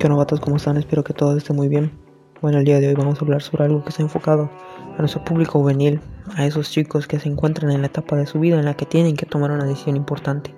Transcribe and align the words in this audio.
¿Qué 0.00 0.08
novatos 0.08 0.40
cómo 0.40 0.56
están? 0.56 0.78
Espero 0.78 1.04
que 1.04 1.12
todos 1.12 1.36
estén 1.36 1.56
muy 1.56 1.68
bien. 1.68 1.92
Bueno, 2.40 2.56
el 2.56 2.64
día 2.64 2.80
de 2.80 2.88
hoy 2.88 2.94
vamos 2.94 3.20
a 3.20 3.22
hablar 3.22 3.42
sobre 3.42 3.64
algo 3.64 3.82
que 3.82 3.90
está 3.90 4.00
enfocado 4.00 4.50
a 4.96 4.98
nuestro 4.98 5.22
público 5.22 5.58
juvenil, 5.58 6.00
a 6.36 6.46
esos 6.46 6.70
chicos 6.70 7.06
que 7.06 7.20
se 7.20 7.28
encuentran 7.28 7.70
en 7.70 7.82
la 7.82 7.88
etapa 7.88 8.16
de 8.16 8.24
su 8.24 8.40
vida 8.40 8.58
en 8.58 8.64
la 8.64 8.72
que 8.72 8.86
tienen 8.86 9.14
que 9.14 9.26
tomar 9.26 9.50
una 9.50 9.66
decisión 9.66 9.96
importante, 9.96 10.54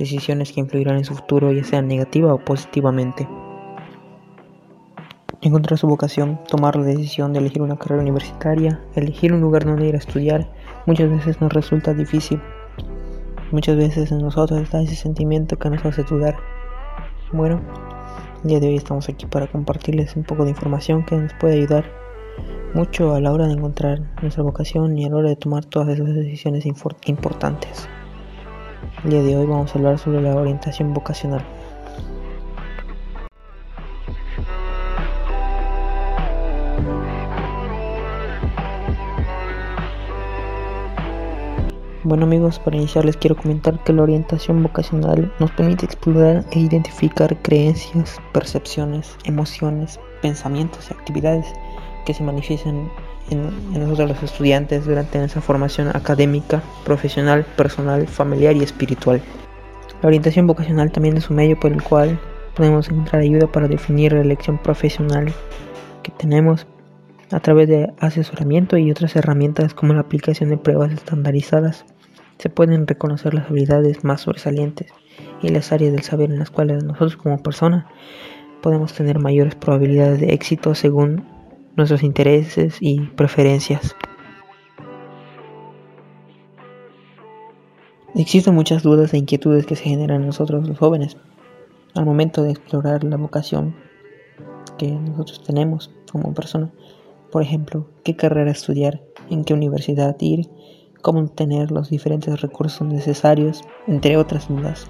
decisiones 0.00 0.50
que 0.50 0.58
influirán 0.58 0.96
en 0.96 1.04
su 1.04 1.14
futuro, 1.14 1.52
ya 1.52 1.62
sea 1.62 1.80
negativa 1.80 2.34
o 2.34 2.38
positivamente. 2.44 3.28
Encontrar 5.42 5.78
su 5.78 5.86
vocación, 5.86 6.40
tomar 6.48 6.74
la 6.74 6.82
decisión 6.82 7.32
de 7.32 7.38
elegir 7.38 7.62
una 7.62 7.76
carrera 7.76 8.02
universitaria, 8.02 8.80
elegir 8.96 9.32
un 9.32 9.42
lugar 9.42 9.64
donde 9.64 9.86
ir 9.86 9.94
a 9.94 9.98
estudiar, 9.98 10.52
muchas 10.86 11.08
veces 11.08 11.40
nos 11.40 11.52
resulta 11.52 11.94
difícil. 11.94 12.42
Muchas 13.52 13.76
veces 13.76 14.10
en 14.10 14.18
nosotros 14.18 14.60
está 14.60 14.82
ese 14.82 14.96
sentimiento 14.96 15.56
que 15.56 15.70
nos 15.70 15.84
hace 15.84 16.02
dudar 16.02 16.34
bueno, 17.32 17.62
el 18.42 18.48
día 18.48 18.60
de 18.60 18.68
hoy 18.68 18.76
estamos 18.76 19.08
aquí 19.08 19.26
para 19.26 19.46
compartirles 19.46 20.16
un 20.16 20.24
poco 20.24 20.44
de 20.44 20.50
información 20.50 21.04
que 21.04 21.16
nos 21.16 21.32
puede 21.34 21.54
ayudar 21.54 21.84
mucho 22.74 23.14
a 23.14 23.20
la 23.20 23.32
hora 23.32 23.46
de 23.46 23.52
encontrar 23.52 24.00
nuestra 24.20 24.42
vocación 24.42 24.98
y 24.98 25.04
a 25.04 25.10
la 25.10 25.16
hora 25.16 25.28
de 25.28 25.36
tomar 25.36 25.64
todas 25.64 25.88
esas 25.90 26.12
decisiones 26.12 26.66
importantes. 26.66 27.88
El 29.04 29.10
día 29.10 29.22
de 29.22 29.36
hoy 29.36 29.46
vamos 29.46 29.72
a 29.72 29.78
hablar 29.78 29.98
sobre 29.98 30.22
la 30.22 30.34
orientación 30.34 30.92
vocacional. 30.92 31.44
Bueno 42.04 42.24
amigos, 42.24 42.58
para 42.58 42.76
iniciar 42.76 43.04
les 43.04 43.16
quiero 43.16 43.36
comentar 43.36 43.78
que 43.84 43.92
la 43.92 44.02
orientación 44.02 44.60
vocacional 44.60 45.32
nos 45.38 45.52
permite 45.52 45.86
explorar 45.86 46.44
e 46.50 46.58
identificar 46.58 47.36
creencias, 47.42 48.20
percepciones, 48.32 49.16
emociones, 49.22 50.00
pensamientos 50.20 50.90
y 50.90 50.94
actividades 50.94 51.46
que 52.04 52.12
se 52.12 52.24
manifiestan 52.24 52.90
en, 53.30 53.50
nosotros 53.72 54.08
los 54.08 54.22
estudiantes 54.24 54.84
durante 54.84 55.20
nuestra 55.20 55.40
formación 55.40 55.94
académica, 55.94 56.60
profesional, 56.84 57.44
personal, 57.56 58.08
familiar 58.08 58.56
y 58.56 58.64
espiritual. 58.64 59.22
La 60.02 60.08
orientación 60.08 60.48
vocacional 60.48 60.90
también 60.90 61.16
es 61.16 61.30
un 61.30 61.36
medio 61.36 61.60
por 61.60 61.70
el 61.70 61.84
cual 61.84 62.18
podemos 62.56 62.88
encontrar 62.88 63.22
ayuda 63.22 63.46
para 63.46 63.68
definir 63.68 64.12
la 64.12 64.22
elección 64.22 64.58
profesional 64.58 65.32
que 66.02 66.10
tenemos 66.10 66.66
a 67.30 67.40
través 67.40 67.68
de 67.68 67.92
asesoramiento 67.98 68.76
y 68.76 68.90
otras 68.90 69.16
herramientas 69.16 69.72
como 69.72 69.94
la 69.94 70.00
aplicación 70.00 70.50
de 70.50 70.58
pruebas 70.58 70.92
estandarizadas, 70.92 71.86
se 72.42 72.50
pueden 72.50 72.88
reconocer 72.88 73.34
las 73.34 73.48
habilidades 73.48 74.02
más 74.02 74.22
sobresalientes 74.22 74.92
y 75.42 75.50
las 75.50 75.70
áreas 75.70 75.92
del 75.92 76.02
saber 76.02 76.32
en 76.32 76.40
las 76.40 76.50
cuales 76.50 76.82
nosotros 76.82 77.16
como 77.16 77.40
persona 77.40 77.86
podemos 78.60 78.92
tener 78.94 79.20
mayores 79.20 79.54
probabilidades 79.54 80.18
de 80.18 80.34
éxito 80.34 80.74
según 80.74 81.24
nuestros 81.76 82.02
intereses 82.02 82.78
y 82.80 82.98
preferencias. 83.00 83.94
Existen 88.16 88.56
muchas 88.56 88.82
dudas 88.82 89.14
e 89.14 89.18
inquietudes 89.18 89.64
que 89.64 89.76
se 89.76 89.84
generan 89.84 90.22
en 90.22 90.26
nosotros 90.26 90.66
los 90.66 90.76
jóvenes 90.76 91.16
al 91.94 92.04
momento 92.04 92.42
de 92.42 92.50
explorar 92.50 93.04
la 93.04 93.18
vocación 93.18 93.76
que 94.78 94.90
nosotros 94.90 95.44
tenemos 95.44 95.92
como 96.10 96.34
persona. 96.34 96.72
Por 97.30 97.42
ejemplo, 97.42 97.86
qué 98.02 98.16
carrera 98.16 98.50
estudiar, 98.50 99.00
en 99.30 99.44
qué 99.44 99.54
universidad 99.54 100.16
ir, 100.18 100.48
cómo 101.02 101.20
obtener 101.20 101.70
los 101.70 101.90
diferentes 101.90 102.40
recursos 102.40 102.86
necesarios, 102.86 103.62
entre 103.86 104.16
otras 104.16 104.48
dudas. 104.48 104.86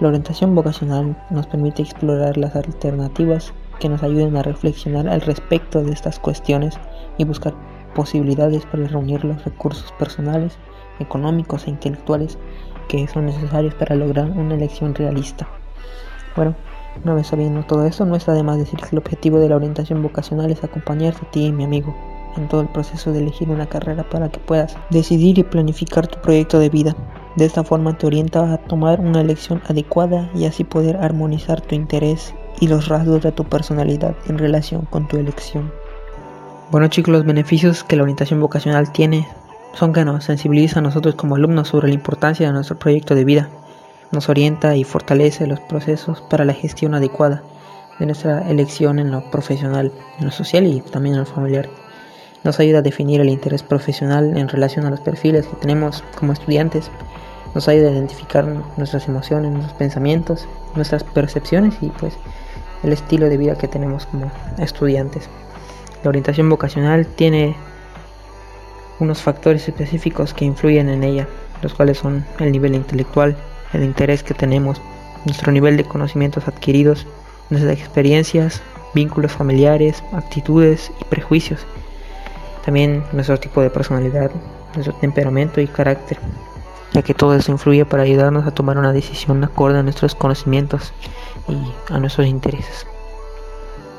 La 0.00 0.08
orientación 0.08 0.54
vocacional 0.54 1.16
nos 1.30 1.46
permite 1.46 1.82
explorar 1.82 2.36
las 2.38 2.56
alternativas 2.56 3.52
que 3.78 3.88
nos 3.88 4.02
ayuden 4.02 4.36
a 4.36 4.42
reflexionar 4.42 5.08
al 5.08 5.20
respecto 5.20 5.82
de 5.82 5.92
estas 5.92 6.18
cuestiones 6.18 6.78
y 7.18 7.24
buscar 7.24 7.54
posibilidades 7.94 8.64
para 8.66 8.86
reunir 8.86 9.24
los 9.24 9.44
recursos 9.44 9.92
personales, 9.92 10.56
económicos 10.98 11.66
e 11.66 11.70
intelectuales 11.70 12.38
que 12.88 13.06
son 13.08 13.26
necesarios 13.26 13.74
para 13.74 13.94
lograr 13.94 14.30
una 14.30 14.54
elección 14.54 14.94
realista. 14.94 15.48
Bueno, 16.34 16.54
una 17.04 17.14
vez 17.14 17.28
sabiendo 17.28 17.62
todo 17.64 17.84
eso, 17.84 18.04
no 18.04 18.16
está 18.16 18.32
de 18.32 18.42
más 18.42 18.58
decir 18.58 18.80
que 18.80 18.88
el 18.92 18.98
objetivo 18.98 19.38
de 19.38 19.48
la 19.48 19.56
orientación 19.56 20.02
vocacional 20.02 20.50
es 20.50 20.64
acompañarte 20.64 21.26
a 21.26 21.30
ti, 21.30 21.52
mi 21.52 21.64
amigo, 21.64 21.94
en 22.36 22.48
todo 22.48 22.60
el 22.60 22.68
proceso 22.68 23.12
de 23.12 23.20
elegir 23.20 23.50
una 23.50 23.66
carrera 23.66 24.08
para 24.08 24.28
que 24.28 24.40
puedas 24.40 24.76
decidir 24.90 25.38
y 25.38 25.42
planificar 25.42 26.06
tu 26.06 26.20
proyecto 26.20 26.58
de 26.58 26.68
vida. 26.68 26.96
De 27.36 27.44
esta 27.44 27.64
forma 27.64 27.96
te 27.96 28.06
orienta 28.06 28.52
a 28.52 28.58
tomar 28.58 29.00
una 29.00 29.20
elección 29.20 29.62
adecuada 29.68 30.30
y 30.34 30.44
así 30.44 30.64
poder 30.64 30.96
armonizar 30.96 31.60
tu 31.60 31.74
interés 31.74 32.34
y 32.60 32.68
los 32.68 32.88
rasgos 32.88 33.22
de 33.22 33.32
tu 33.32 33.44
personalidad 33.44 34.14
en 34.28 34.38
relación 34.38 34.86
con 34.86 35.08
tu 35.08 35.16
elección. 35.16 35.72
Bueno 36.70 36.88
chicos, 36.88 37.12
los 37.12 37.24
beneficios 37.24 37.84
que 37.84 37.96
la 37.96 38.02
orientación 38.02 38.40
vocacional 38.40 38.92
tiene 38.92 39.26
son 39.72 39.92
que 39.92 40.04
nos 40.04 40.24
sensibiliza 40.24 40.80
a 40.80 40.82
nosotros 40.82 41.14
como 41.14 41.36
alumnos 41.36 41.68
sobre 41.68 41.88
la 41.88 41.94
importancia 41.94 42.46
de 42.46 42.52
nuestro 42.52 42.78
proyecto 42.78 43.14
de 43.14 43.24
vida 43.24 43.50
nos 44.12 44.28
orienta 44.28 44.76
y 44.76 44.84
fortalece 44.84 45.46
los 45.46 45.60
procesos 45.60 46.20
para 46.22 46.44
la 46.44 46.52
gestión 46.52 46.94
adecuada 46.94 47.42
de 47.98 48.06
nuestra 48.06 48.48
elección 48.50 48.98
en 48.98 49.10
lo 49.10 49.30
profesional, 49.30 49.92
en 50.18 50.24
lo 50.24 50.32
social 50.32 50.66
y 50.66 50.80
también 50.80 51.14
en 51.14 51.20
lo 51.20 51.26
familiar. 51.26 51.68
Nos 52.42 52.58
ayuda 52.58 52.78
a 52.78 52.82
definir 52.82 53.20
el 53.20 53.28
interés 53.28 53.62
profesional 53.62 54.36
en 54.36 54.48
relación 54.48 54.86
a 54.86 54.90
los 54.90 55.00
perfiles 55.00 55.46
que 55.46 55.56
tenemos 55.56 56.02
como 56.16 56.32
estudiantes. 56.32 56.90
Nos 57.54 57.68
ayuda 57.68 57.88
a 57.88 57.92
identificar 57.92 58.46
nuestras 58.76 59.08
emociones, 59.08 59.52
nuestros 59.52 59.76
pensamientos, 59.76 60.48
nuestras 60.74 61.04
percepciones 61.04 61.74
y 61.82 61.88
pues 61.88 62.14
el 62.82 62.92
estilo 62.92 63.28
de 63.28 63.36
vida 63.36 63.58
que 63.58 63.68
tenemos 63.68 64.06
como 64.06 64.30
estudiantes. 64.58 65.28
La 66.02 66.08
orientación 66.08 66.48
vocacional 66.48 67.06
tiene 67.06 67.56
unos 69.00 69.20
factores 69.20 69.68
específicos 69.68 70.32
que 70.32 70.46
influyen 70.46 70.88
en 70.88 71.04
ella, 71.04 71.28
los 71.62 71.74
cuales 71.74 71.98
son 71.98 72.24
el 72.38 72.52
nivel 72.52 72.74
intelectual, 72.74 73.36
el 73.74 73.84
interés 73.84 74.22
que 74.22 74.34
tenemos, 74.34 74.80
nuestro 75.26 75.52
nivel 75.52 75.76
de 75.76 75.84
conocimientos 75.84 76.48
adquiridos, 76.48 77.06
nuestras 77.50 77.78
experiencias, 77.78 78.62
vínculos 78.94 79.32
familiares, 79.32 80.02
actitudes 80.12 80.90
y 81.00 81.04
prejuicios. 81.04 81.66
También 82.70 83.02
nuestro 83.10 83.36
tipo 83.36 83.60
de 83.62 83.68
personalidad, 83.68 84.30
nuestro 84.74 84.94
temperamento 84.94 85.60
y 85.60 85.66
carácter, 85.66 86.18
ya 86.92 87.02
que 87.02 87.14
todo 87.14 87.34
eso 87.34 87.50
influye 87.50 87.84
para 87.84 88.04
ayudarnos 88.04 88.46
a 88.46 88.52
tomar 88.52 88.78
una 88.78 88.92
decisión 88.92 89.42
acorde 89.42 89.80
a 89.80 89.82
nuestros 89.82 90.14
conocimientos 90.14 90.92
y 91.48 91.58
a 91.92 91.98
nuestros 91.98 92.28
intereses. 92.28 92.86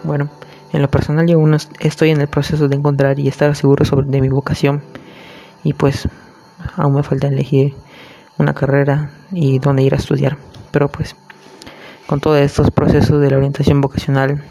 Bueno, 0.06 0.30
en 0.72 0.82
lo 0.82 0.90
personal 0.90 1.28
yo 1.28 1.36
aún 1.36 1.58
estoy 1.82 2.12
en 2.12 2.22
el 2.22 2.30
proceso 2.30 2.70
de 2.70 2.78
encontrar 2.78 3.20
y 3.20 3.28
estar 3.28 3.54
seguro 3.58 3.84
sobre 3.84 4.08
de 4.08 4.22
mi 4.22 4.30
vocación 4.30 4.82
y 5.66 5.74
pues 5.74 6.08
aún 6.78 6.96
me 6.96 7.04
falta 7.04 7.28
elegir 7.28 7.76
una 8.38 8.54
carrera 8.54 9.10
y 9.34 9.60
dónde 9.60 9.84
ir 9.84 9.96
a 9.96 9.98
estudiar. 9.98 10.38
Pero 10.72 10.88
pues 10.88 11.18
con 12.08 12.22
todos 12.22 12.40
estos 12.40 12.72
procesos 12.72 13.20
de 13.20 13.32
la 13.32 13.36
orientación 13.36 13.82
vocacional 13.82 14.42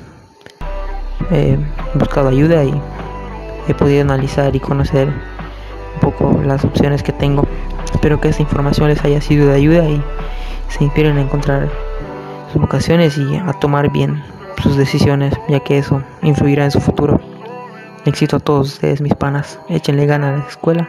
he 1.31 1.57
buscado 1.95 2.29
ayuda 2.29 2.63
y 2.65 2.75
he 3.71 3.75
podido 3.75 4.03
analizar 4.03 4.55
y 4.55 4.61
conocer 4.61 5.09
un 5.09 6.01
poco 6.01 6.41
las 6.45 6.65
opciones 6.65 7.03
que 7.03 7.13
tengo. 7.13 7.47
Espero 7.93 8.21
que 8.21 8.29
esta 8.29 8.43
información 8.43 8.89
les 8.89 9.05
haya 9.05 9.21
sido 9.21 9.49
de 9.49 9.55
ayuda 9.55 9.89
y 9.89 10.03
se 10.69 10.85
inspiren 10.85 11.19
a 11.19 11.23
encontrar 11.23 11.69
sus 12.53 12.61
vocaciones 12.61 13.17
y 13.19 13.37
a 13.37 13.53
tomar 13.55 13.91
bien 13.91 14.23
sus 14.63 14.77
decisiones, 14.77 15.35
ya 15.49 15.61
que 15.61 15.79
eso 15.79 16.03
influirá 16.23 16.65
en 16.65 16.71
su 16.71 16.81
futuro. 16.81 17.21
Éxito 18.05 18.37
a 18.37 18.41
todos 18.41 18.75
ustedes, 18.75 19.01
mis 19.01 19.15
panas. 19.15 19.59
Échenle 19.69 20.07
ganas 20.07 20.35
a 20.35 20.39
la 20.39 20.49
escuela 20.49 20.89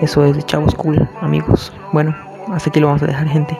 eso 0.00 0.24
es 0.24 0.36
de 0.36 0.42
chavos 0.42 0.74
cool, 0.74 1.08
amigos. 1.20 1.72
Bueno, 1.92 2.14
hasta 2.52 2.70
aquí 2.70 2.80
lo 2.80 2.88
vamos 2.88 3.02
a 3.02 3.06
dejar, 3.06 3.28
gente. 3.28 3.56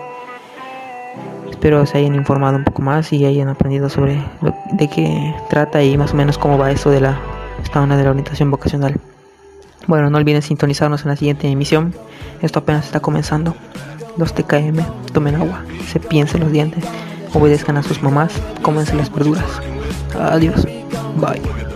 Espero 1.48 1.86
se 1.86 1.98
hayan 1.98 2.14
informado 2.16 2.56
un 2.56 2.64
poco 2.64 2.82
más 2.82 3.12
y 3.12 3.24
hayan 3.24 3.48
aprendido 3.48 3.88
sobre 3.88 4.20
de 4.72 4.88
qué 4.88 5.34
trata 5.48 5.82
y 5.82 5.96
más 5.96 6.12
o 6.12 6.16
menos 6.16 6.36
cómo 6.36 6.58
va 6.58 6.72
eso 6.72 6.90
de 6.90 7.00
la 7.00 7.18
esta 7.64 7.80
onda 7.80 7.96
de 7.96 8.04
la 8.04 8.10
orientación 8.10 8.50
vocacional. 8.50 9.00
Bueno, 9.86 10.08
no 10.08 10.18
olviden 10.18 10.42
sintonizarnos 10.42 11.02
en 11.02 11.08
la 11.08 11.16
siguiente 11.16 11.48
emisión. 11.48 11.94
Esto 12.40 12.60
apenas 12.60 12.86
está 12.86 13.00
comenzando. 13.00 13.54
Los 14.16 14.34
TKM, 14.34 14.78
tomen 15.12 15.34
agua, 15.34 15.64
se 15.90 15.98
piensen 15.98 16.42
los 16.42 16.52
dientes, 16.52 16.84
obedezcan 17.32 17.76
a 17.76 17.82
sus 17.82 18.02
mamás, 18.02 18.32
cómense 18.62 18.94
las 18.94 19.12
verduras. 19.12 19.60
Adiós. 20.18 20.64
Bye. 21.16 21.73